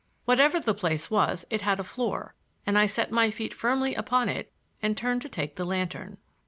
Whatever 0.25 0.59
the 0.59 0.73
place 0.73 1.11
was 1.11 1.45
it 1.51 1.61
had 1.61 1.79
a 1.79 1.83
floor 1.83 2.33
and 2.65 2.75
I 2.75 2.87
set 2.87 3.11
my 3.11 3.29
feet 3.29 3.53
firmly 3.53 3.93
upon 3.93 4.29
it 4.29 4.51
and 4.81 4.97
turned 4.97 5.21
to 5.21 5.29
take 5.29 5.57
the 5.57 5.63
lantern. 5.63 6.17